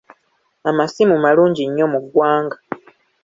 Amasimu 0.69 1.15
malungi 1.23 1.63
nnyo 1.69 1.85
mu 1.93 1.99
ggwanga. 2.03 2.57